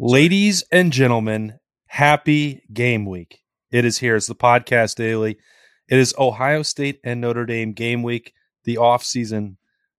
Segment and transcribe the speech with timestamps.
[0.00, 3.44] Ladies and gentlemen, happy game week.
[3.70, 4.16] It is here.
[4.16, 5.38] It's the podcast daily.
[5.88, 8.34] It is Ohio State and Notre Dame game week,
[8.64, 9.56] the off-season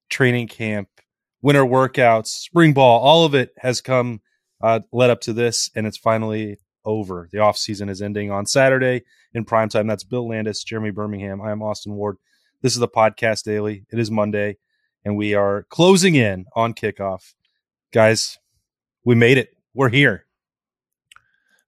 [0.09, 0.89] training camp,
[1.41, 4.19] winter workouts, spring ball, all of it has come
[4.61, 7.29] uh, led up to this, and it's finally over.
[7.31, 9.03] The off-season is ending on Saturday
[9.33, 9.87] in prime time.
[9.87, 11.41] That's Bill Landis, Jeremy Birmingham.
[11.41, 12.17] I am Austin Ward.
[12.61, 13.85] This is the podcast daily.
[13.89, 14.57] It is Monday,
[15.05, 17.33] and we are closing in on kickoff.
[17.93, 18.37] Guys,
[19.05, 19.54] we made it.
[19.75, 20.25] We're here.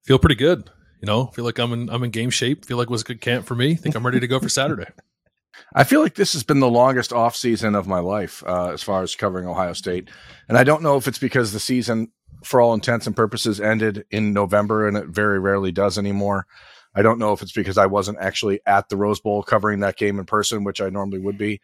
[0.05, 0.69] Feel pretty good.
[1.01, 2.65] You know, feel like I'm in I'm in game shape.
[2.65, 3.75] Feel like it was a good camp for me.
[3.75, 4.87] Think I'm ready to go for Saturday.
[5.75, 8.81] I feel like this has been the longest off season of my life uh, as
[8.81, 10.09] far as covering Ohio State,
[10.47, 12.11] and I don't know if it's because the season,
[12.45, 16.47] for all intents and purposes, ended in November, and it very rarely does anymore.
[16.95, 19.97] I don't know if it's because I wasn't actually at the Rose Bowl covering that
[19.97, 21.59] game in person, which I normally would be.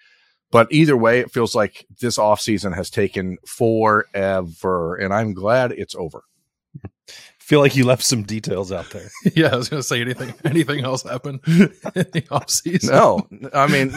[0.51, 5.71] But either way, it feels like this off season has taken forever, and I'm glad
[5.71, 6.23] it's over
[7.43, 9.09] feel like you left some details out there.
[9.35, 10.33] yeah, I was going to say anything.
[10.45, 12.93] Anything else happen in the off season?
[12.93, 13.93] No, I mean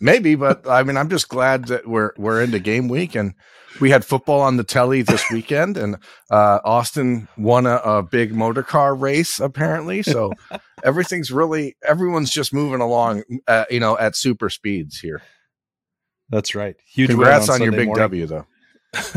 [0.00, 3.34] maybe, but I mean I'm just glad that we're we're into game week and
[3.80, 5.96] we had football on the telly this weekend and
[6.30, 10.02] uh, Austin won a, a, big motor car race apparently.
[10.02, 10.32] So
[10.84, 15.22] everything's really everyone's just moving along, uh, you know, at super speeds here.
[16.28, 16.76] That's right.
[16.86, 17.10] Huge.
[17.10, 18.02] Congrats on, on your big morning.
[18.02, 18.46] W though.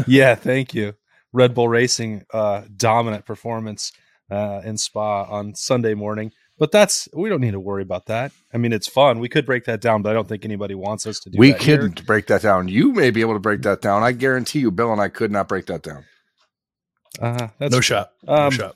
[0.07, 0.93] yeah, thank you.
[1.35, 3.91] Red Bull Racing uh, dominant performance
[4.31, 6.31] uh, in Spa on Sunday morning.
[6.57, 8.31] But that's we don't need to worry about that.
[8.53, 9.19] I mean, it's fun.
[9.19, 11.35] We could break that down, but I don't think anybody wants us to do.
[11.35, 11.39] That.
[11.39, 12.05] We couldn't here.
[12.05, 12.69] break that down.
[12.69, 14.03] You may be able to break that down.
[14.03, 16.05] I guarantee you, Bill and I could not break that down.
[17.21, 18.11] Uh, that's no shot.
[18.25, 18.75] Um, no shot.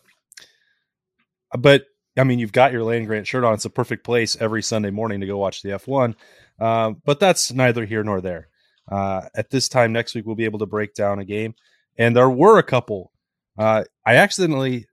[1.57, 1.85] But
[2.17, 3.53] I mean, you've got your land grant shirt on.
[3.53, 6.15] It's a perfect place every Sunday morning to go watch the F1.
[6.59, 8.49] Uh, but that's neither here nor there.
[8.91, 11.55] Uh, at this time next week, we'll be able to break down a game
[11.99, 13.11] and there were a couple.
[13.57, 14.87] Uh, I accidentally,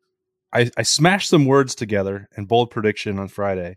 [0.52, 3.76] I, I smashed some words together in bold prediction on Friday,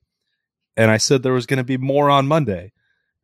[0.75, 2.73] and I said there was going to be more on Monday,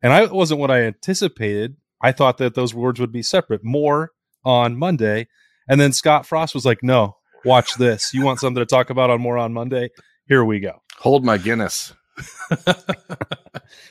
[0.02, 1.76] and I wasn't what I anticipated.
[2.00, 3.64] I thought that those words would be separate.
[3.64, 4.12] More
[4.44, 5.26] on Monday,
[5.68, 8.14] and then Scott Frost was like, "No, watch this.
[8.14, 9.90] You want something to talk about on Moron Monday?
[10.28, 10.82] Here we go.
[10.98, 11.92] Hold my Guinness."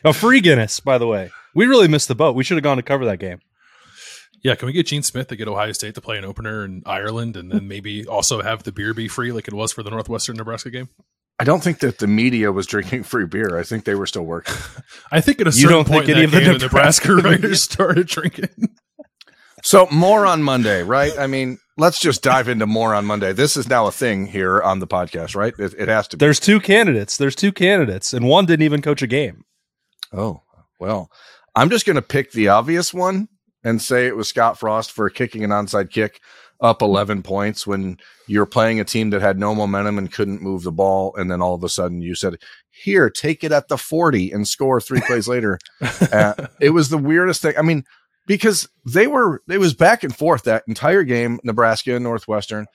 [0.04, 1.30] a free Guinness, by the way.
[1.54, 2.36] We really missed the boat.
[2.36, 3.40] We should have gone to cover that game.
[4.46, 6.84] Yeah, can we get Gene Smith to get Ohio State to play an opener in
[6.86, 9.90] Ireland and then maybe also have the beer be free like it was for the
[9.90, 10.88] Northwestern Nebraska game?
[11.40, 13.58] I don't think that the media was drinking free beer.
[13.58, 14.54] I think they were still working.
[15.12, 17.64] I think at a certain you don't point think any of the Nebraska, Nebraska writers
[17.64, 18.70] started drinking.
[19.64, 21.18] So Moron Monday, right?
[21.18, 23.34] I mean, let's just dive into Moron Monday.
[23.34, 25.56] This is now a thing here on the podcast, right?
[25.58, 26.18] It, it has to.
[26.18, 26.24] Be.
[26.24, 27.18] There's two candidates.
[27.18, 29.44] There's two candidates, and one didn't even coach a game.
[30.14, 30.44] Oh
[30.80, 31.10] well,
[31.56, 33.28] I'm just going to pick the obvious one
[33.66, 36.22] and say it was Scott Frost for kicking an onside kick
[36.62, 40.64] up 11 points when you're playing a team that had no momentum and couldn't move
[40.64, 41.14] the ball.
[41.18, 42.38] And then all of a sudden you said,
[42.70, 45.60] here, take it at the 40 and score three plays later.
[45.82, 47.56] Uh, it was the weirdest thing.
[47.58, 47.84] I mean,
[48.28, 52.68] because they were, it was back and forth that entire game, Nebraska and Northwestern.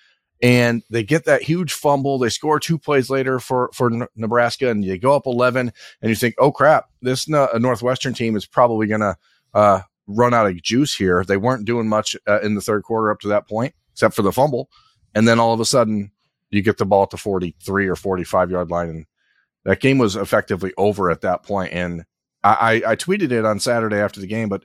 [0.42, 2.18] And they get that huge fumble.
[2.18, 5.72] They score two plays later for, for Nebraska and they go up 11
[6.02, 9.16] and you think, oh crap, this Northwestern team is probably going to,
[9.54, 9.80] uh,
[10.10, 11.24] run out of juice here.
[11.24, 14.22] They weren't doing much uh, in the third quarter up to that point, except for
[14.22, 14.68] the fumble.
[15.14, 16.12] And then all of a sudden,
[16.50, 18.88] you get the ball at the 43 or 45 yard line.
[18.88, 19.06] And
[19.64, 21.72] that game was effectively over at that point.
[21.72, 22.04] And
[22.42, 24.62] I, I, I tweeted it on Saturday after the game, but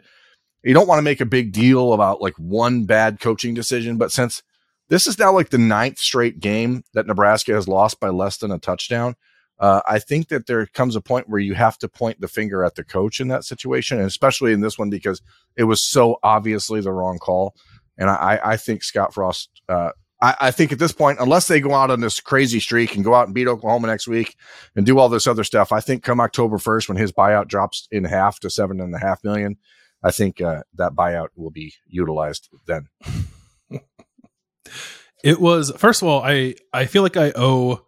[0.64, 3.98] you don't want to make a big deal about like one bad coaching decision.
[3.98, 4.42] But since
[4.90, 8.52] this is now like the ninth straight game that Nebraska has lost by less than
[8.52, 9.16] a touchdown,
[9.60, 12.64] uh, I think that there comes a point where you have to point the finger
[12.64, 15.22] at the coach in that situation, and especially in this one because
[15.56, 17.56] it was so obviously the wrong call.
[17.98, 21.62] And I, I think Scott Frost, uh, I, I, think at this point, unless they
[21.62, 24.36] go out on this crazy streak and go out and beat Oklahoma next week
[24.76, 27.88] and do all this other stuff, I think come October 1st, when his buyout drops
[27.92, 29.56] in half to seven and a half million,
[30.04, 32.90] I think uh, that buyout will be utilized then.
[35.24, 37.85] it was, first of all, I, I feel like I owe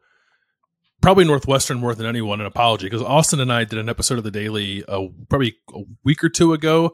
[1.07, 4.25] probably Northwestern more than anyone an apology because Austin and I did an episode of
[4.25, 6.91] the Daily uh, probably a week or two ago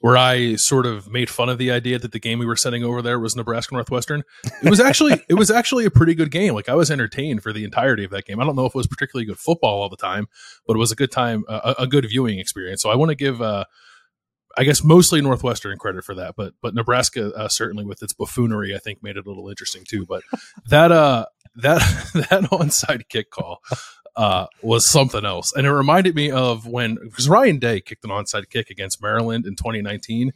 [0.00, 2.84] where I sort of made fun of the idea that the game we were sending
[2.84, 4.22] over there was Nebraska Northwestern.
[4.62, 6.52] It was actually it was actually a pretty good game.
[6.52, 8.38] Like I was entertained for the entirety of that game.
[8.38, 10.26] I don't know if it was particularly good football all the time,
[10.66, 12.82] but it was a good time, a good viewing experience.
[12.82, 13.40] So I want to give.
[13.40, 13.64] Uh,
[14.56, 18.74] I guess mostly Northwestern credit for that, but but Nebraska uh, certainly with its buffoonery,
[18.74, 20.04] I think made it a little interesting too.
[20.06, 20.22] But
[20.68, 21.26] that uh
[21.56, 21.80] that
[22.30, 23.62] that onside kick call
[24.16, 28.10] uh, was something else, and it reminded me of when because Ryan Day kicked an
[28.10, 30.32] onside kick against Maryland in 2019.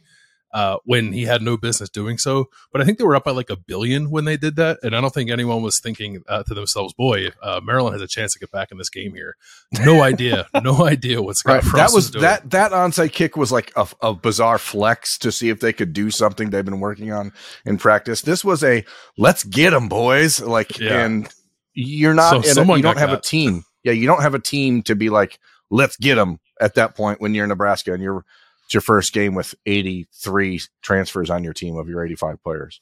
[0.51, 2.45] Uh, when he had no business doing so.
[2.71, 4.95] But I think they were up by like a billion when they did that, and
[4.95, 8.33] I don't think anyone was thinking uh, to themselves, "Boy, uh, Maryland has a chance
[8.33, 9.35] to get back in this game here."
[9.83, 11.63] No idea, no idea what's right.
[11.75, 12.23] That was doing.
[12.23, 15.93] that that onside kick was like a, a, bizarre flex to see if they could
[15.93, 17.31] do something they've been working on
[17.65, 18.21] in practice.
[18.21, 18.83] This was a
[19.17, 20.41] let's get them, boys.
[20.41, 21.05] Like, yeah.
[21.05, 21.29] and
[21.73, 23.19] you're not, so a, you don't have got.
[23.19, 23.63] a team.
[23.83, 27.21] Yeah, you don't have a team to be like, let's get them at that point
[27.21, 28.25] when you're in Nebraska and you're
[28.69, 32.81] it's your first game with 83 transfers on your team of your 85 players.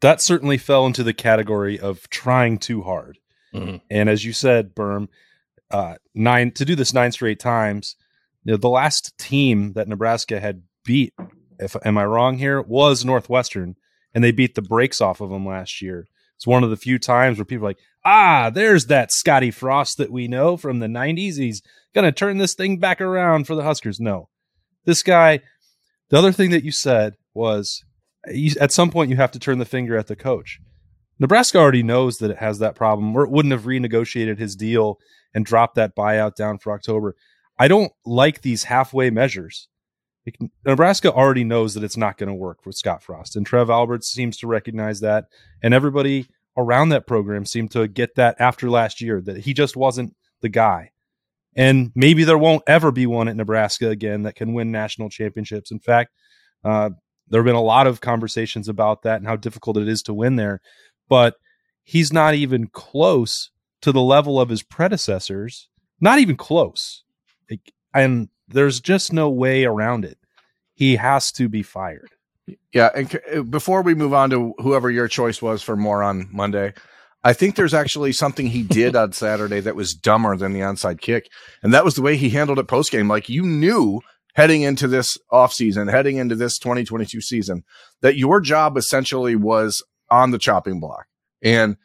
[0.00, 3.18] That certainly fell into the category of trying too hard.
[3.52, 3.76] Mm-hmm.
[3.90, 5.08] And as you said, Berm,
[5.70, 7.94] uh, nine to do this nine straight times.
[8.42, 11.12] You know, the last team that Nebraska had beat,
[11.58, 13.76] if am I wrong here, was Northwestern,
[14.14, 16.06] and they beat the brakes off of them last year.
[16.36, 19.98] It's one of the few times where people are like, ah, there's that Scotty Frost
[19.98, 21.36] that we know from the '90s.
[21.36, 21.60] He's
[21.94, 24.00] gonna turn this thing back around for the Huskers.
[24.00, 24.30] No,
[24.88, 25.40] this guy,
[26.08, 27.84] the other thing that you said was
[28.58, 30.60] at some point you have to turn the finger at the coach.
[31.18, 34.98] Nebraska already knows that it has that problem, or it wouldn't have renegotiated his deal
[35.34, 37.16] and dropped that buyout down for October.
[37.58, 39.68] I don't like these halfway measures.
[40.64, 44.10] Nebraska already knows that it's not going to work with Scott Frost, and Trev Alberts
[44.10, 45.26] seems to recognize that,
[45.62, 49.76] and everybody around that program seemed to get that after last year that he just
[49.76, 50.92] wasn't the guy.
[51.58, 55.72] And maybe there won't ever be one at Nebraska again that can win national championships.
[55.72, 56.12] In fact,
[56.64, 56.90] uh,
[57.28, 60.14] there have been a lot of conversations about that and how difficult it is to
[60.14, 60.60] win there.
[61.08, 61.34] But
[61.82, 63.50] he's not even close
[63.82, 65.68] to the level of his predecessors.
[66.00, 67.02] Not even close.
[67.92, 70.16] And there's just no way around it.
[70.74, 72.10] He has to be fired.
[72.72, 72.90] Yeah.
[72.94, 76.72] And before we move on to whoever your choice was for Moron Monday,
[77.28, 81.02] I think there's actually something he did on Saturday that was dumber than the onside
[81.02, 81.28] kick.
[81.62, 83.06] And that was the way he handled it post game.
[83.06, 84.00] Like you knew
[84.32, 87.64] heading into this offseason, heading into this 2022 season,
[88.00, 91.04] that your job essentially was on the chopping block.
[91.42, 91.76] And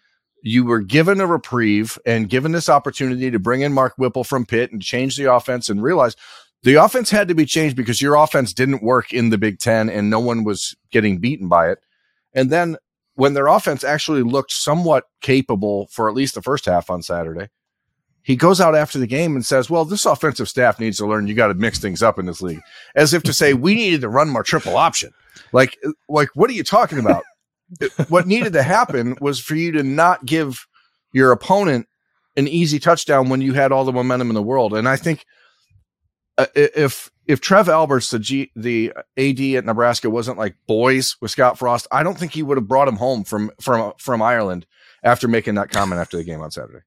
[0.44, 4.46] you were given a reprieve and given this opportunity to bring in Mark Whipple from
[4.46, 6.16] Pitt and change the offense and realize
[6.62, 9.90] the offense had to be changed because your offense didn't work in the Big Ten
[9.90, 11.80] and no one was getting beaten by it.
[12.34, 12.78] And then
[13.16, 17.50] when their offense actually looked somewhat capable for at least the first half on Saturday,
[18.24, 21.28] he goes out after the game and says, Well, this offensive staff needs to learn
[21.28, 22.62] you got to mix things up in this league.
[22.96, 25.12] As if to say, we needed to run more triple option.
[25.52, 25.78] Like,
[26.08, 27.24] like, what are you talking about?
[28.08, 30.66] what needed to happen was for you to not give
[31.12, 31.88] your opponent
[32.36, 34.74] an easy touchdown when you had all the momentum in the world.
[34.74, 35.26] And I think
[36.38, 41.32] uh, if if Trev Alberts, the G, the AD at Nebraska, wasn't like boys with
[41.32, 44.66] Scott Frost, I don't think he would have brought him home from from from Ireland
[45.04, 46.84] after making that comment after the game on Saturday.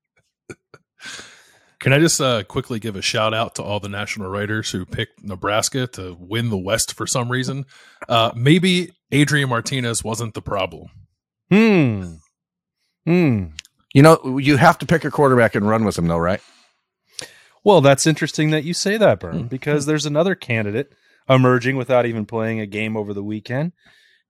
[1.78, 4.84] Can I just uh, quickly give a shout out to all the national writers who
[4.86, 7.66] picked Nebraska to win the West for some reason?
[8.08, 10.88] Uh, maybe Adrian Martinez wasn't the problem.
[11.50, 12.14] Hmm.
[13.04, 13.44] Hmm.
[13.92, 16.40] You know, you have to pick a quarterback and run with him, though, right?
[17.66, 19.46] Well, that's interesting that you say that, Berm, hmm.
[19.48, 20.92] because there's another candidate
[21.28, 23.72] emerging without even playing a game over the weekend.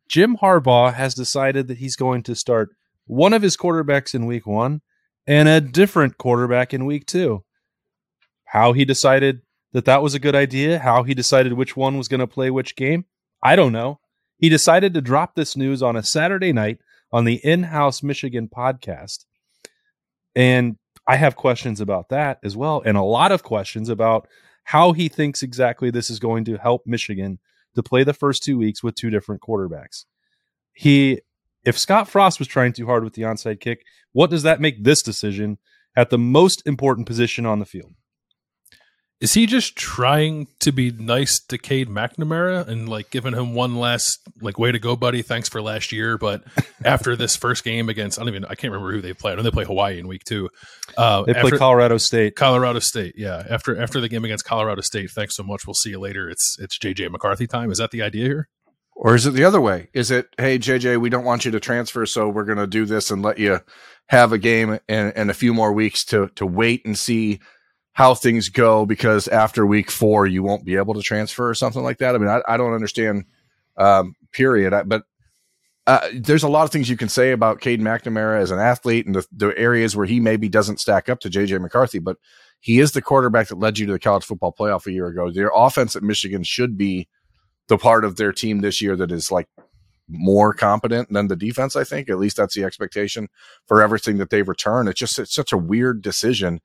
[0.08, 2.70] Jim Harbaugh has decided that he's going to start
[3.04, 4.80] one of his quarterbacks in week one
[5.26, 7.44] and a different quarterback in week two.
[8.46, 9.42] How he decided
[9.74, 12.50] that that was a good idea, how he decided which one was going to play
[12.50, 13.04] which game,
[13.42, 14.00] I don't know.
[14.38, 16.78] He decided to drop this news on a Saturday night
[17.12, 19.26] on the in house Michigan podcast.
[20.34, 24.28] And I have questions about that as well, and a lot of questions about
[24.64, 27.38] how he thinks exactly this is going to help Michigan
[27.76, 30.04] to play the first two weeks with two different quarterbacks.
[30.72, 31.20] He,
[31.64, 34.82] if Scott Frost was trying too hard with the onside kick, what does that make
[34.82, 35.58] this decision
[35.96, 37.94] at the most important position on the field?
[39.18, 43.76] Is he just trying to be nice to Cade McNamara and like giving him one
[43.76, 45.22] last like way to go, buddy?
[45.22, 46.18] Thanks for last year.
[46.18, 46.44] But
[46.84, 49.32] after this first game against I don't even I can't remember who they played.
[49.32, 50.50] I know they play Hawaii in week two.
[50.98, 52.36] Uh, they play Colorado State.
[52.36, 53.42] Colorado State, yeah.
[53.48, 55.66] After after the game against Colorado State, thanks so much.
[55.66, 56.28] We'll see you later.
[56.28, 57.70] It's it's JJ McCarthy time.
[57.70, 58.48] Is that the idea here?
[58.96, 59.88] Or is it the other way?
[59.92, 62.84] Is it, hey JJ, we don't want you to transfer, so we're going to do
[62.86, 63.60] this and let you
[64.08, 67.40] have a game and, and a few more weeks to to wait and see
[67.96, 71.82] how things go because after week four you won't be able to transfer or something
[71.82, 72.14] like that.
[72.14, 73.24] I mean, I, I don't understand.
[73.78, 74.74] Um, period.
[74.74, 75.04] I, but
[75.86, 79.06] uh, there's a lot of things you can say about Cade McNamara as an athlete
[79.06, 82.18] and the, the areas where he maybe doesn't stack up to JJ McCarthy, but
[82.60, 85.30] he is the quarterback that led you to the college football playoff a year ago.
[85.30, 87.08] Their offense at Michigan should be
[87.68, 89.48] the part of their team this year that is like
[90.06, 91.76] more competent than the defense.
[91.76, 93.28] I think at least that's the expectation
[93.66, 94.88] for everything that they've returned.
[94.90, 96.60] It's just it's such a weird decision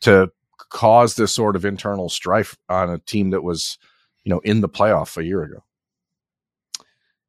[0.00, 0.30] to
[0.70, 3.78] cause this sort of internal strife on a team that was,
[4.24, 5.62] you know, in the playoff a year ago.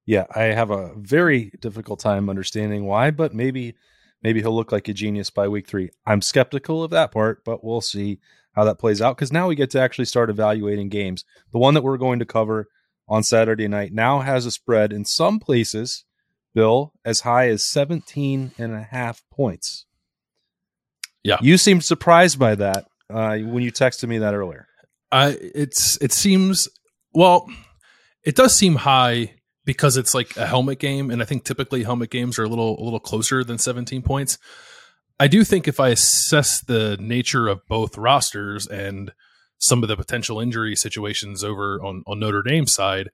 [0.05, 3.75] Yeah, I have a very difficult time understanding why, but maybe
[4.23, 5.89] maybe he'll look like a genius by week three.
[6.05, 8.19] I'm skeptical of that part, but we'll see
[8.53, 11.25] how that plays out because now we get to actually start evaluating games.
[11.51, 12.67] The one that we're going to cover
[13.07, 16.05] on Saturday night now has a spread in some places,
[16.53, 19.85] Bill, as high as 17 and a half points.
[21.23, 21.37] Yeah.
[21.41, 24.67] You seemed surprised by that uh, when you texted me that earlier.
[25.11, 26.67] Uh, it's it seems
[27.13, 27.49] well,
[28.23, 29.33] it does seem high
[29.65, 32.79] because it's like a helmet game, and I think typically helmet games are a little
[32.79, 34.37] a little closer than 17 points.
[35.19, 39.11] I do think if I assess the nature of both rosters and
[39.57, 43.09] some of the potential injury situations over on, on Notre Dame's side,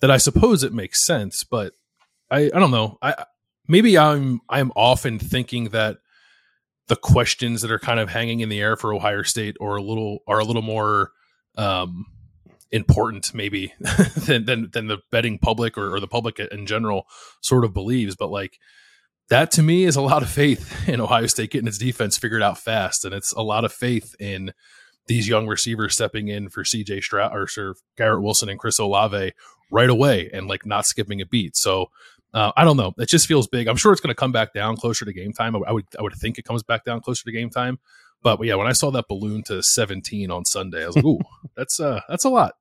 [0.00, 1.42] that I suppose it makes sense.
[1.44, 1.72] But
[2.30, 2.98] I, I don't know.
[3.00, 3.24] I
[3.68, 5.98] maybe I'm I'm often thinking that
[6.88, 9.82] the questions that are kind of hanging in the air for Ohio State or a
[9.82, 11.10] little are a little more
[11.56, 12.06] um,
[12.70, 13.72] important maybe
[14.26, 17.06] than, than than the betting public or, or the public in general
[17.40, 18.16] sort of believes.
[18.16, 18.58] But like
[19.28, 22.42] that to me is a lot of faith in Ohio State getting its defense figured
[22.42, 24.52] out fast, and it's a lot of faith in
[25.08, 29.32] these young receivers stepping in for CJ Stroud or Sir Garrett Wilson and Chris Olave
[29.70, 31.56] right away and like not skipping a beat.
[31.56, 31.86] So
[32.36, 32.92] uh, I don't know.
[32.98, 33.66] It just feels big.
[33.66, 35.56] I'm sure it's going to come back down closer to game time.
[35.56, 37.78] I would I would think it comes back down closer to game time.
[38.22, 41.20] But yeah, when I saw that balloon to 17 on Sunday, I was like, "Ooh,
[41.56, 42.56] that's uh, that's a lot."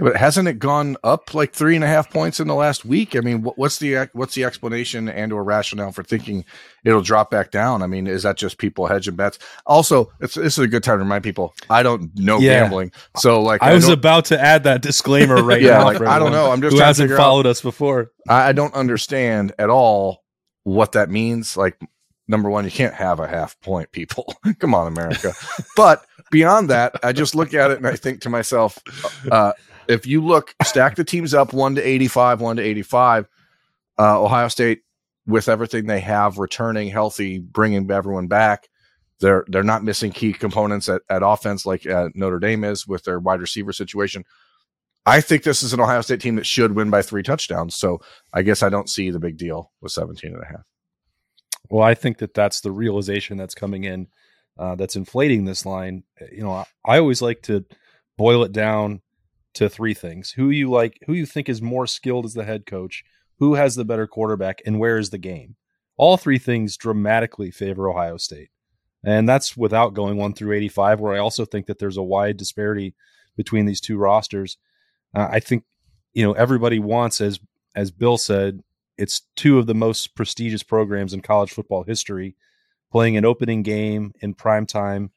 [0.00, 3.14] But hasn't it gone up like three and a half points in the last week?
[3.14, 6.44] I mean, what's the what's the explanation and or rationale for thinking
[6.84, 7.82] it'll drop back down?
[7.82, 9.38] I mean, is that just people hedging bets?
[9.66, 12.60] Also, it's this is a good time to remind people I don't know yeah.
[12.60, 15.84] gambling, so like I, I was about to add that disclaimer right yeah, now.
[15.84, 16.50] Like, I don't know.
[16.50, 18.10] I'm just who hasn't followed out, us before.
[18.28, 20.24] I don't understand at all
[20.64, 21.56] what that means.
[21.56, 21.78] Like
[22.30, 24.34] number one, you can't have a half point, people.
[24.60, 25.32] Come on, America.
[25.76, 28.78] but beyond that, I just look at it and I think to myself,
[29.30, 29.52] uh,
[29.90, 33.28] if you look, stack the teams up one to 85, one to 85,
[33.98, 34.82] uh, Ohio State,
[35.26, 38.68] with everything they have returning healthy, bringing everyone back,
[39.20, 43.04] they're they're not missing key components at, at offense like uh, Notre Dame is with
[43.04, 44.24] their wide receiver situation.
[45.06, 47.74] I think this is an Ohio State team that should win by three touchdowns.
[47.74, 48.00] So
[48.32, 50.62] I guess I don't see the big deal with 17 and a half.
[51.70, 54.08] Well, I think that that's the realization that's coming in
[54.58, 56.04] uh, that's inflating this line.
[56.32, 57.64] You know, I, I always like to
[58.16, 59.02] boil it down
[59.54, 62.66] to three things: who you like, who you think is more skilled as the head
[62.66, 63.04] coach,
[63.38, 65.56] who has the better quarterback, and where is the game.
[65.96, 68.50] All three things dramatically favor Ohio State,
[69.04, 71.00] and that's without going one through eighty-five.
[71.00, 72.94] Where I also think that there's a wide disparity
[73.36, 74.56] between these two rosters.
[75.14, 75.64] Uh, I think
[76.12, 77.40] you know everybody wants, as
[77.74, 78.62] as Bill said,
[78.96, 82.36] it's two of the most prestigious programs in college football history
[82.90, 85.10] playing an opening game in prime time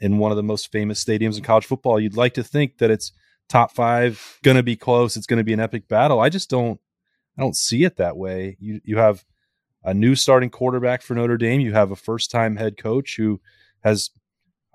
[0.00, 2.00] in one of the most famous stadiums in college football.
[2.00, 3.12] You'd like to think that it's
[3.52, 5.16] top five, going to be close.
[5.16, 6.20] It's going to be an epic battle.
[6.20, 6.80] I just don't,
[7.38, 8.56] I don't see it that way.
[8.60, 9.24] You you have
[9.84, 11.60] a new starting quarterback for Notre Dame.
[11.60, 13.40] You have a first time head coach who
[13.82, 14.10] has,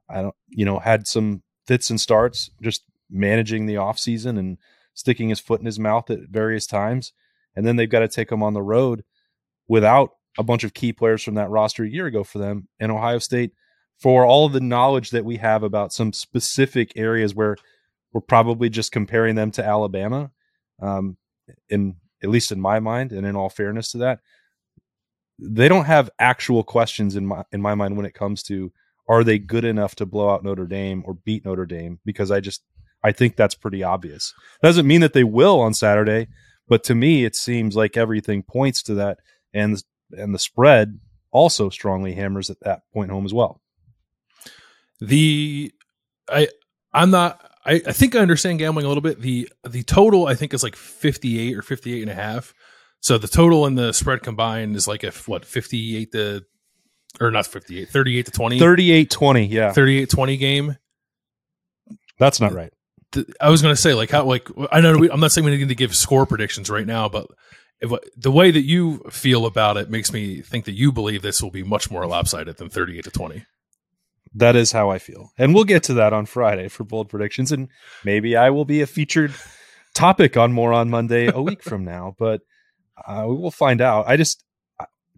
[0.09, 4.57] I don't, you know, had some fits and starts, just managing the offseason and
[4.93, 7.13] sticking his foot in his mouth at various times
[7.57, 9.03] and then they've got to take him on the road
[9.67, 12.67] without a bunch of key players from that roster a year ago for them.
[12.79, 13.51] And Ohio State,
[13.97, 17.57] for all the knowledge that we have about some specific areas where
[18.13, 20.31] we're probably just comparing them to Alabama,
[20.81, 21.17] um,
[21.69, 24.19] in at least in my mind, and in all fairness to that,
[25.39, 28.71] they don't have actual questions in my in my mind when it comes to
[29.09, 31.99] are they good enough to blow out Notre Dame or beat Notre Dame?
[32.05, 32.63] Because I just
[33.03, 34.33] I think that's pretty obvious.
[34.61, 36.27] Doesn't mean that they will on Saturday,
[36.67, 39.19] but to me, it seems like everything points to that,
[39.53, 40.99] and and the spread
[41.31, 43.61] also strongly hammers at that point home as well.
[44.99, 45.71] The
[46.27, 46.47] I
[46.93, 49.21] I'm not I, I think I understand gambling a little bit.
[49.21, 52.53] The the total I think is like 58 or 58 and a half.
[53.01, 56.45] So the total and the spread combined is like a what 58 to
[57.19, 60.77] or not 58 38 to 20 38 20 yeah 38 20 game
[62.19, 62.71] that's not right
[63.39, 65.55] I was going to say like how like I know we, I'm not saying we
[65.55, 67.27] need to give score predictions right now, but
[67.79, 71.41] if, the way that you feel about it makes me think that you believe this
[71.41, 73.45] will be much more lopsided than 38 to 20.
[74.37, 77.51] That is how I feel, and we'll get to that on Friday for bold predictions,
[77.51, 77.69] and
[78.03, 79.33] maybe I will be a featured
[79.93, 82.41] topic on Moron Monday a week from now, but
[83.05, 84.07] uh, we will find out.
[84.07, 84.43] I just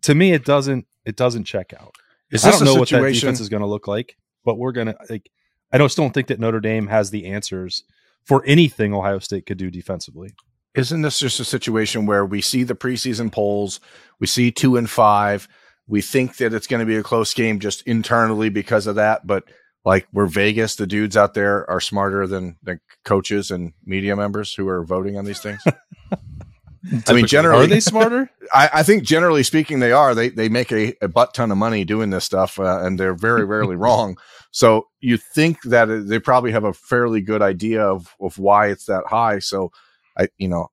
[0.02, 1.96] to me it doesn't it doesn't check out.
[2.32, 4.96] Is I don't know what that defense is going to look like, but we're gonna
[5.10, 5.30] like
[5.72, 7.84] I just don't think that Notre Dame has the answers
[8.26, 10.34] for anything Ohio State could do defensively.
[10.76, 13.80] Isn't this just a situation where we see the preseason polls,
[14.20, 15.48] we see two and five,
[15.90, 19.26] we think that it's going to be a close game just internally because of that,
[19.26, 19.44] but
[19.84, 24.54] like we're Vegas, the dudes out there are smarter than the coaches and media members
[24.54, 25.62] who are voting on these things.
[27.08, 28.30] I mean, generally, Are they smarter?
[28.54, 30.16] I, I think generally speaking, they are.
[30.16, 33.16] They they make a, a butt ton of money doing this stuff, uh, and they're
[33.16, 34.18] very rarely wrong.
[34.52, 38.86] So you think that they probably have a fairly good idea of of why it's
[38.86, 39.40] that high.
[39.40, 39.72] So
[40.18, 40.68] I, you know,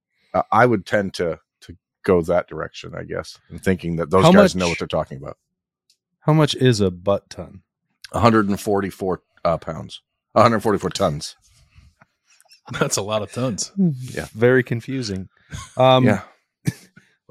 [0.53, 1.39] I would tend to to
[2.07, 4.89] go that direction, I guess, and thinking that those How guys much- know what they're
[4.89, 5.37] talking about.
[6.21, 7.63] How much is a butt ton?
[8.13, 10.01] 144 uh, pounds,
[10.33, 11.37] 144 tons.
[12.81, 13.73] That's a lot of tons.
[13.77, 14.27] Yeah.
[14.33, 15.29] Very confusing.
[15.77, 16.23] Um, yeah,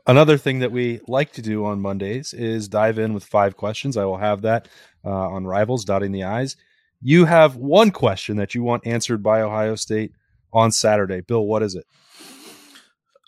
[0.08, 3.98] Another thing that we like to do on Mondays is dive in with five questions.
[3.98, 4.68] I will have that
[5.04, 6.56] uh, on Rivals, dotting the I's.
[7.02, 10.12] You have one question that you want answered by Ohio State
[10.54, 11.22] on Saturday.
[11.22, 11.86] Bill, what is it?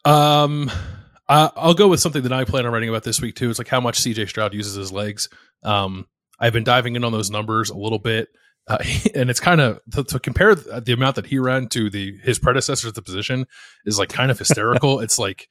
[0.05, 0.71] Um,
[1.29, 3.49] I, I'll go with something that I plan on writing about this week too.
[3.49, 5.29] It's like how much CJ Stroud uses his legs.
[5.63, 6.07] Um,
[6.39, 8.29] I've been diving in on those numbers a little bit,
[8.67, 8.77] uh,
[9.15, 12.39] and it's kind of to, to compare the amount that he ran to the his
[12.39, 13.45] predecessors at the position
[13.85, 14.99] is like kind of hysterical.
[15.01, 15.47] it's like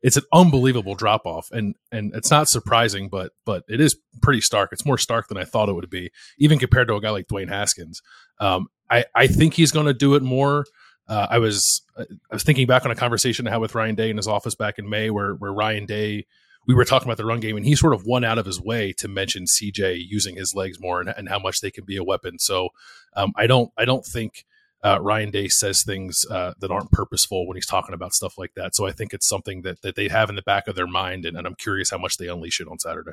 [0.00, 4.40] it's an unbelievable drop off, and and it's not surprising, but but it is pretty
[4.40, 4.70] stark.
[4.72, 7.26] It's more stark than I thought it would be, even compared to a guy like
[7.26, 8.00] Dwayne Haskins.
[8.38, 10.64] Um, I I think he's going to do it more.
[11.08, 14.10] Uh, I was I was thinking back on a conversation I had with Ryan Day
[14.10, 16.26] in his office back in May, where where Ryan Day
[16.66, 18.60] we were talking about the run game, and he sort of went out of his
[18.60, 21.96] way to mention CJ using his legs more and, and how much they can be
[21.96, 22.38] a weapon.
[22.38, 22.68] So
[23.16, 24.44] um, I don't I don't think
[24.84, 28.52] uh, Ryan Day says things uh, that aren't purposeful when he's talking about stuff like
[28.54, 28.76] that.
[28.76, 31.24] So I think it's something that that they have in the back of their mind,
[31.24, 33.12] and, and I'm curious how much they unleash it on Saturday.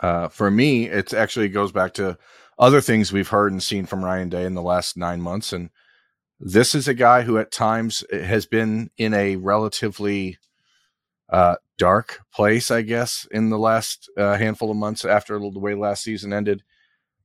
[0.00, 2.18] uh, for me, it actually goes back to
[2.58, 5.70] other things we've heard and seen from Ryan Day in the last nine months, and
[6.40, 10.38] this is a guy who at times has been in a relatively
[11.30, 15.74] uh, dark place, I guess, in the last uh, handful of months after the way
[15.74, 16.62] last season ended.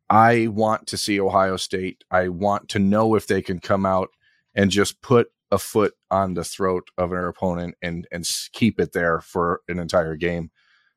[0.09, 2.03] I want to see Ohio State.
[2.09, 4.09] I want to know if they can come out
[4.55, 8.93] and just put a foot on the throat of their opponent and and keep it
[8.93, 10.51] there for an entire game,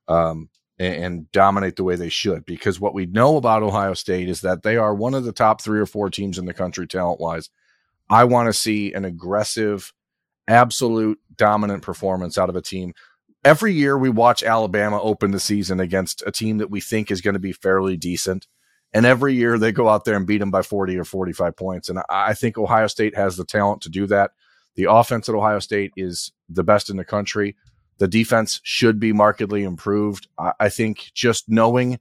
[0.09, 0.49] um,
[0.83, 2.45] and, and dominate the way they should.
[2.45, 5.61] Because what we know about Ohio State is that they are one of the top
[5.61, 7.49] three or four teams in the country talent wise.
[8.11, 9.93] I want to see an aggressive,
[10.49, 12.93] absolute dominant performance out of a team.
[13.45, 17.21] Every year we watch Alabama open the season against a team that we think is
[17.21, 18.47] going to be fairly decent.
[18.93, 21.89] And every year they go out there and beat them by 40 or 45 points.
[21.89, 24.33] And I, I think Ohio State has the talent to do that.
[24.75, 27.57] The offense at Ohio State is the best in the country.
[28.03, 30.27] The defense should be markedly improved.
[30.37, 32.01] I, I think just knowing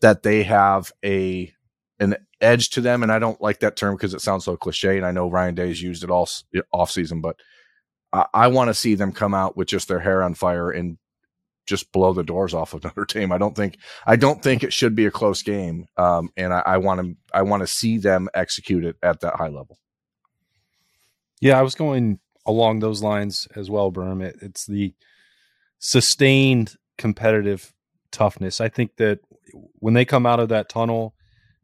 [0.00, 1.52] that they have a
[1.98, 4.96] an edge to them, and I don't like that term because it sounds so cliche.
[4.96, 6.28] And I know Ryan Day's used it all
[6.72, 7.34] off season, but
[8.12, 10.98] I, I want to see them come out with just their hair on fire and
[11.66, 13.32] just blow the doors off of Notre Dame.
[13.32, 16.76] I don't think I don't think it should be a close game, um, and I
[16.76, 19.80] want to I want to see them execute it at that high level.
[21.40, 24.22] Yeah, I was going along those lines as well, Berm.
[24.22, 24.94] It, it's the
[25.80, 27.72] sustained competitive
[28.12, 28.60] toughness.
[28.60, 29.20] I think that
[29.52, 31.14] when they come out of that tunnel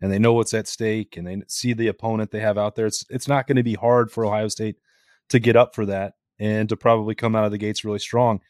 [0.01, 2.87] and they know what's at stake and they see the opponent they have out there,
[2.87, 4.77] it's it's not going to be hard for Ohio State
[5.29, 8.41] to get up for that and to probably come out of the gates really strong.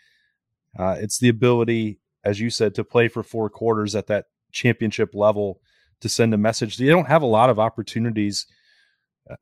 [0.79, 5.15] Uh, it's the ability, as you said, to play for four quarters at that championship
[5.15, 5.61] level
[6.01, 6.77] to send a message.
[6.77, 8.47] They don't have a lot of opportunities.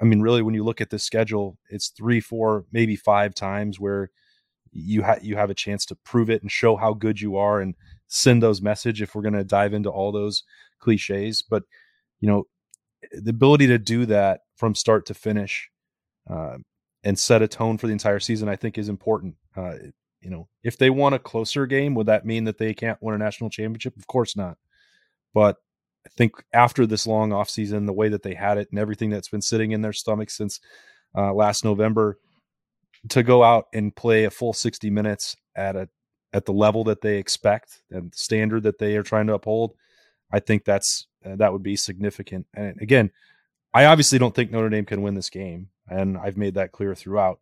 [0.00, 3.80] I mean, really, when you look at the schedule, it's three, four, maybe five times
[3.80, 4.10] where
[4.74, 7.60] you ha- you have a chance to prove it and show how good you are
[7.60, 7.74] and
[8.08, 9.00] send those message.
[9.00, 10.42] If we're going to dive into all those
[10.80, 11.62] cliches, but
[12.20, 12.46] you know,
[13.12, 15.68] the ability to do that from start to finish
[16.30, 16.58] uh,
[17.04, 19.37] and set a tone for the entire season, I think, is important.
[19.56, 19.74] Uh,
[20.20, 23.14] you know, if they want a closer game, would that mean that they can't win
[23.14, 23.96] a national championship?
[23.96, 24.56] Of course not.
[25.34, 25.56] But
[26.06, 29.28] I think after this long offseason the way that they had it and everything that's
[29.28, 30.60] been sitting in their stomach since
[31.16, 32.18] uh, last November,
[33.10, 35.88] to go out and play a full 60 minutes at a
[36.32, 39.72] at the level that they expect and the standard that they are trying to uphold,
[40.32, 42.46] I think that's uh, that would be significant.
[42.54, 43.12] And again,
[43.72, 46.94] I obviously don't think Notre Dame can win this game, and I've made that clear
[46.94, 47.40] throughout.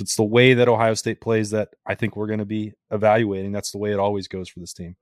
[0.00, 3.52] It's the way that Ohio State plays that I think we're going to be evaluating.
[3.52, 4.96] That's the way it always goes for this team.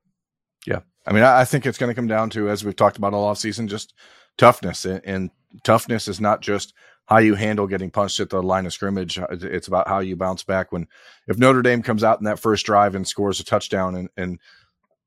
[0.67, 0.81] Yeah.
[1.07, 3.33] I mean, I think it's going to come down to, as we've talked about all
[3.33, 3.95] offseason, just
[4.37, 4.85] toughness.
[4.85, 5.31] And, and
[5.63, 6.75] toughness is not just
[7.07, 9.19] how you handle getting punched at the line of scrimmage.
[9.19, 10.87] Uh, it's about how you bounce back when,
[11.27, 14.39] if Notre Dame comes out in that first drive and scores a touchdown and, and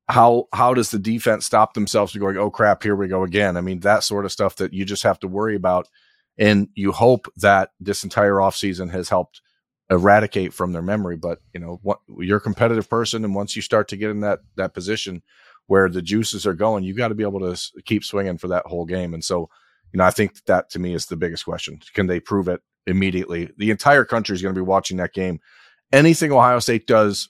[0.08, 3.56] how, how does the defense stop themselves from going, oh crap, here we go again?
[3.56, 5.88] I mean, that sort of stuff that you just have to worry about.
[6.36, 9.42] And you hope that this entire offseason has helped
[9.90, 11.16] eradicate from their memory.
[11.16, 13.24] But, you know, what, you're a competitive person.
[13.24, 15.22] And once you start to get in that, that position,
[15.66, 18.66] where the juices are going, you've got to be able to keep swinging for that
[18.66, 19.14] whole game.
[19.14, 19.50] And so,
[19.92, 21.80] you know, I think that to me is the biggest question.
[21.94, 23.50] Can they prove it immediately.
[23.56, 25.40] The entire country is going to be watching that game.
[25.92, 27.28] Anything Ohio State does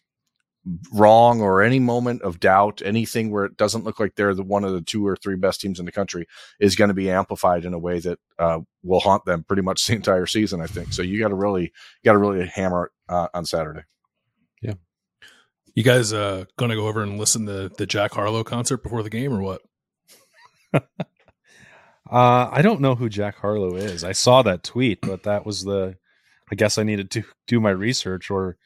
[0.93, 4.65] wrong or any moment of doubt, anything where it doesn't look like they're the one
[4.65, 6.27] of the two or three best teams in the country
[6.59, 9.87] is going to be amplified in a way that uh, will haunt them pretty much
[9.87, 10.61] the entire season.
[10.61, 11.03] I think so.
[11.03, 11.73] You got to really,
[12.05, 13.83] got to really hammer it uh, on Saturday.
[14.61, 14.75] Yeah.
[15.75, 19.03] You guys uh, going to go over and listen to the Jack Harlow concert before
[19.03, 19.63] the game or what?
[22.11, 24.05] uh, I don't know who Jack Harlow is.
[24.05, 25.97] I saw that tweet, but that was the.
[26.53, 28.57] I guess I needed to do my research or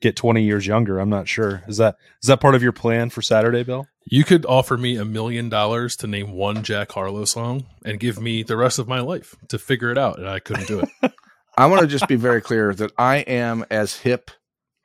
[0.00, 0.98] get 20 years younger.
[0.98, 1.62] I'm not sure.
[1.68, 3.86] Is that is that part of your plan for Saturday, Bill?
[4.06, 8.18] You could offer me a million dollars to name one Jack Harlow song and give
[8.20, 11.12] me the rest of my life to figure it out, and I couldn't do it.
[11.56, 14.30] I want to just be very clear that I am as hip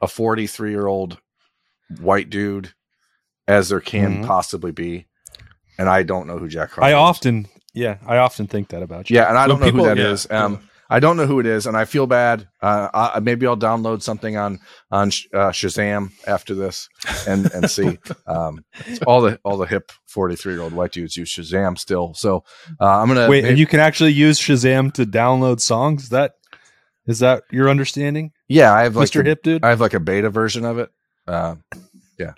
[0.02, 1.18] a 43 year old
[2.00, 2.74] white dude
[3.48, 4.28] as there can Mhm.
[4.28, 5.08] possibly be,
[5.78, 6.88] and I don't know who Jack Harlow.
[6.88, 6.96] I is.
[6.96, 9.16] often, yeah, I often think that about you.
[9.18, 10.28] yeah, and I don't When know who that people- is.
[10.30, 10.60] yeah, Um,
[10.92, 12.48] I don't know who it is, and I feel bad.
[12.64, 16.90] Uh, I, maybe I'll download something on on uh, Shazam after this
[17.28, 18.00] and and see.
[18.26, 18.64] Um,
[19.06, 22.14] all the all the hip 43 year old white dudes use Shazam still.
[22.16, 22.44] So
[22.82, 26.10] uh, I'm gonna Wait, maybe- and you can actually use Shazam to download songs.
[26.10, 26.32] That
[27.06, 29.64] is that your understanding, yeah, I have like Mister a- Hip Dude?
[29.64, 30.90] I have like a beta version of it.
[31.28, 31.56] Uh,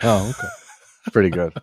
[0.04, 0.48] oh, okay,
[1.14, 1.54] pretty good,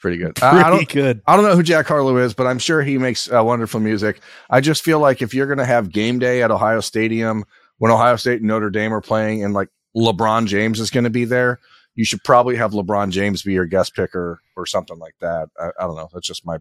[0.00, 0.42] pretty good.
[0.42, 1.22] I, I pretty don't good.
[1.26, 4.20] I don't know who Jack Harlow is, but I'm sure he makes uh, wonderful music.
[4.48, 7.44] I just feel like if you're going to have game day at Ohio Stadium
[7.78, 11.10] when Ohio State and Notre Dame are playing and like LeBron James is going to
[11.10, 11.60] be there,
[11.94, 15.48] you should probably have LeBron James be your guest picker or something like that.
[15.58, 16.08] I, I don't know.
[16.12, 16.58] That's just my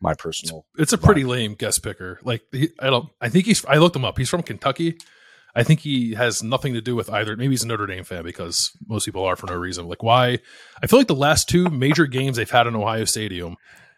[0.00, 0.64] my personal.
[0.76, 2.20] It's a pretty lame guest picker.
[2.22, 3.08] Like he, I don't.
[3.20, 3.64] I think he's.
[3.64, 4.16] I looked him up.
[4.16, 4.98] He's from Kentucky.
[5.54, 7.36] I think he has nothing to do with either.
[7.36, 9.88] Maybe he's a Notre Dame fan because most people are for no reason.
[9.88, 10.38] Like why?
[10.82, 13.56] I feel like the last two major games they've had in Ohio Stadium,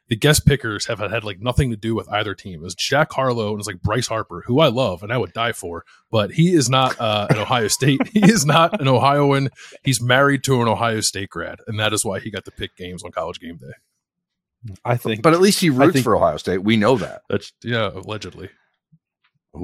[0.08, 2.60] the guest pickers have had, had like nothing to do with either team.
[2.60, 5.32] It was Jack Harlow and it's like Bryce Harper, who I love and I would
[5.32, 8.00] die for, but he is not uh, an Ohio State.
[8.12, 9.50] he is not an Ohioan.
[9.84, 12.76] He's married to an Ohio State grad, and that is why he got to pick
[12.76, 14.74] games on College Game Day.
[14.84, 16.58] I think, But at least he roots think- for Ohio State.
[16.62, 17.22] We know that.
[17.28, 18.50] That's yeah, allegedly.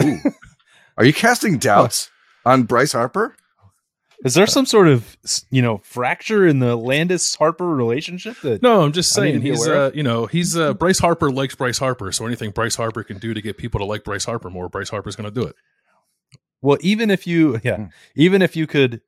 [0.03, 0.18] Ooh.
[0.97, 2.11] Are you casting doubts
[2.45, 3.37] on Bryce Harper?
[4.25, 5.15] is there some sort of
[5.51, 9.85] you know fracture in the Landis Harper relationship that No, I'm just saying he's aware
[9.85, 13.19] uh, you know he's uh, Bryce Harper likes Bryce Harper, so anything Bryce Harper can
[13.19, 15.55] do to get people to like Bryce Harper more, Bryce Harper's going to do it.
[16.63, 17.85] Well, even if you, yeah, Hmm.
[18.15, 19.03] even if you could,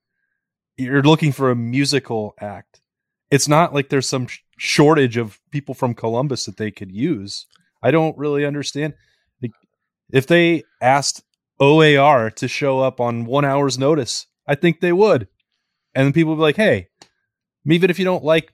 [0.76, 2.80] you're looking for a musical act.
[3.30, 7.46] It's not like there's some sh- shortage of people from Columbus that they could use.
[7.82, 8.92] I don't really understand.
[9.42, 9.52] Like,
[10.12, 11.22] if they asked
[11.60, 15.28] OAR to show up on one hour's notice, I think they would.
[15.94, 16.88] And then people would be like, hey,
[17.66, 18.52] even if you don't like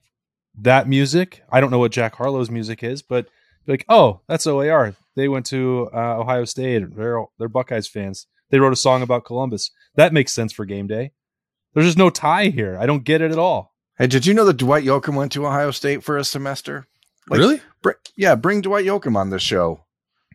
[0.59, 3.27] that music, I don't know what Jack Harlow's music is, but
[3.65, 4.95] be like, oh, that's OAR.
[5.15, 6.95] They went to uh, Ohio State.
[6.95, 8.27] They're they're Buckeyes fans.
[8.49, 9.71] They wrote a song about Columbus.
[9.95, 11.11] That makes sense for game day.
[11.73, 12.77] There's just no tie here.
[12.79, 13.73] I don't get it at all.
[13.97, 16.85] Hey, did you know that Dwight Yoakam went to Ohio State for a semester?
[17.29, 17.61] Like, really?
[17.81, 19.85] Br- yeah, bring Dwight Yoakam on this show,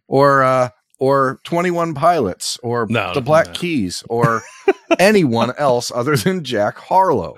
[0.08, 3.52] or uh, or Twenty One Pilots, or No, the Black no.
[3.54, 4.42] Keys, or
[5.00, 7.36] anyone else other than Jack Harlow.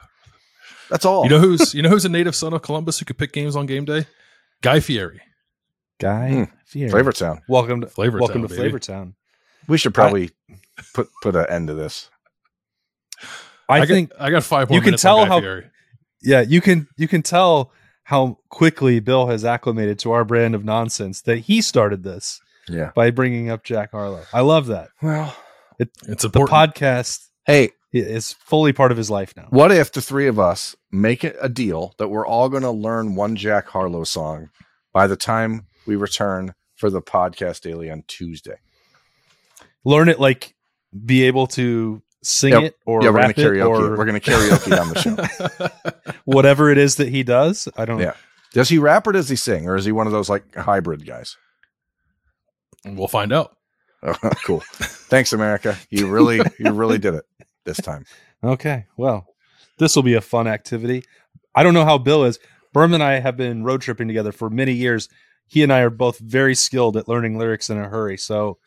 [0.90, 1.24] That's all.
[1.24, 3.56] You know who's you know who's a native son of Columbus who could pick games
[3.56, 4.06] on game day?
[4.60, 5.22] Guy Fieri,
[5.98, 6.44] Guy Hmm.
[6.66, 6.90] Fieri.
[6.90, 7.40] Flavortown.
[7.48, 8.70] Welcome to Flavor welcome Town, to baby.
[8.74, 9.14] Flavortown.
[9.68, 10.30] We should probably
[10.92, 12.10] put put an end to this.
[13.68, 14.74] I, got- think I got five more.
[14.76, 15.66] you can minutes on tell Guy how- Fieri.
[16.20, 17.72] yeah, you can you can tell
[18.04, 22.92] how quickly Bill has acclimated to our brand of nonsense that he started this Yeah.
[22.94, 24.22] by bringing up Jack Harlow.
[24.32, 24.90] I love that.
[25.02, 25.36] Well,
[25.78, 29.46] It's a The podcast hey, it's fully part of his life now.
[29.50, 32.70] what if the three of us make it a deal that we're all going to
[32.70, 34.48] learn one Jack Harlow song
[34.92, 38.56] by the time we return for the podcast daily on Tuesday?
[39.84, 40.54] Learn it like
[41.04, 42.62] be able to sing Yep.
[42.62, 43.68] it or yeah, we're going rap to it karaoke.
[43.68, 46.12] or We're going to karaoke on the show.
[46.24, 47.66] whatever it is that he does.
[47.76, 48.14] I don't Yeah.
[48.52, 51.04] Does he rap or does he sing, or is he one of those like hybrid
[51.06, 51.36] guys?
[52.84, 53.56] We'll find out.
[54.44, 54.62] cool.
[54.70, 55.76] Thanks, America.
[55.90, 57.24] You really, you really did it
[57.64, 58.04] this time.
[58.42, 58.86] Okay.
[58.96, 59.26] Well,
[59.78, 61.04] this will be a fun activity.
[61.54, 62.38] I don't know how Bill is.
[62.72, 65.08] Berman and I have been road tripping together for many years.
[65.46, 68.16] He and I are both very skilled at learning lyrics in a hurry.
[68.16, 68.58] So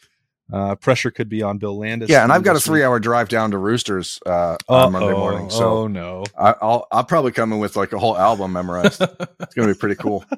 [0.54, 2.10] uh, pressure could be on Bill Landis.
[2.10, 5.70] Yeah, and I've got a three-hour drive down to Roosters uh, on Monday morning, so
[5.70, 6.24] oh no.
[6.38, 9.02] I, I'll I'll probably come in with like a whole album memorized.
[9.02, 10.24] it's going to be pretty cool.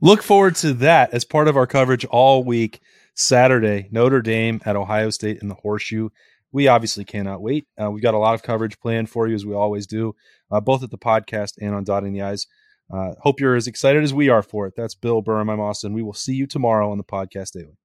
[0.00, 2.80] Look forward to that as part of our coverage all week.
[3.14, 6.08] Saturday, Notre Dame at Ohio State in the Horseshoe.
[6.52, 7.66] We obviously cannot wait.
[7.80, 10.14] Uh, we've got a lot of coverage planned for you, as we always do,
[10.50, 12.46] uh, both at the podcast and on Dotting the I's.
[12.92, 14.74] Uh, hope you're as excited as we are for it.
[14.76, 15.50] That's Bill Burham.
[15.50, 15.94] I'm Austin.
[15.94, 17.78] We will see you tomorrow on the podcast daily.